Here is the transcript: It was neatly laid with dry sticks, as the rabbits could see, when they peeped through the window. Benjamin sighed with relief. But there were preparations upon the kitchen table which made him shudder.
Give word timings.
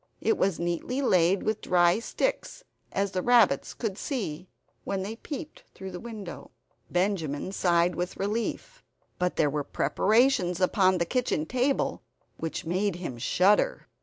It 0.19 0.35
was 0.35 0.59
neatly 0.59 0.99
laid 0.99 1.43
with 1.43 1.61
dry 1.61 1.99
sticks, 1.99 2.63
as 2.91 3.11
the 3.11 3.21
rabbits 3.21 3.75
could 3.75 3.99
see, 3.99 4.47
when 4.83 5.03
they 5.03 5.17
peeped 5.17 5.63
through 5.75 5.91
the 5.91 5.99
window. 5.99 6.49
Benjamin 6.89 7.51
sighed 7.51 7.93
with 7.93 8.17
relief. 8.17 8.83
But 9.19 9.35
there 9.35 9.47
were 9.51 9.63
preparations 9.63 10.59
upon 10.59 10.97
the 10.97 11.05
kitchen 11.05 11.45
table 11.45 12.01
which 12.37 12.65
made 12.65 12.95
him 12.95 13.19
shudder. 13.19 13.87